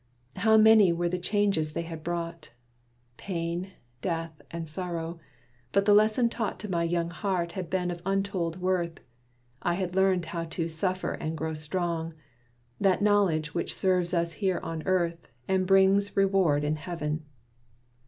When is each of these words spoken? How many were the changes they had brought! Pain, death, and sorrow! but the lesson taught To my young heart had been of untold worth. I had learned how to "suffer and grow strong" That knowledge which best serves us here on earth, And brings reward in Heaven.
How 0.37 0.57
many 0.57 0.91
were 0.91 1.09
the 1.09 1.19
changes 1.19 1.73
they 1.73 1.83
had 1.83 2.03
brought! 2.03 2.49
Pain, 3.17 3.69
death, 4.01 4.31
and 4.49 4.67
sorrow! 4.67 5.19
but 5.73 5.85
the 5.85 5.93
lesson 5.93 6.27
taught 6.27 6.59
To 6.61 6.71
my 6.71 6.81
young 6.81 7.11
heart 7.11 7.51
had 7.51 7.69
been 7.69 7.91
of 7.91 8.01
untold 8.03 8.59
worth. 8.59 8.99
I 9.61 9.75
had 9.75 9.95
learned 9.95 10.25
how 10.25 10.45
to 10.45 10.67
"suffer 10.67 11.11
and 11.11 11.37
grow 11.37 11.53
strong" 11.53 12.15
That 12.79 13.03
knowledge 13.03 13.53
which 13.53 13.69
best 13.69 13.79
serves 13.79 14.11
us 14.15 14.33
here 14.33 14.59
on 14.63 14.81
earth, 14.87 15.27
And 15.47 15.67
brings 15.67 16.17
reward 16.17 16.63
in 16.63 16.77
Heaven. 16.77 17.23